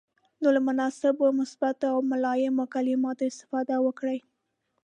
[0.41, 4.19] نو له مناسبو، مثبتو او ملایمو کلماتو استفاده وکړئ.